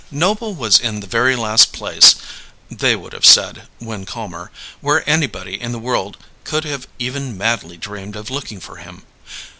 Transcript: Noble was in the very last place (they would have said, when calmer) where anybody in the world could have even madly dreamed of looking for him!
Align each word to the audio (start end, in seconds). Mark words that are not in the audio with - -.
Noble 0.09 0.55
was 0.55 0.79
in 0.79 0.99
the 0.99 1.05
very 1.05 1.35
last 1.35 1.73
place 1.73 2.15
(they 2.71 2.95
would 2.95 3.13
have 3.13 3.23
said, 3.23 3.67
when 3.77 4.03
calmer) 4.03 4.49
where 4.79 5.07
anybody 5.07 5.61
in 5.61 5.73
the 5.73 5.77
world 5.77 6.17
could 6.43 6.63
have 6.63 6.87
even 6.97 7.37
madly 7.37 7.77
dreamed 7.77 8.15
of 8.15 8.31
looking 8.31 8.59
for 8.59 8.77
him! 8.77 9.03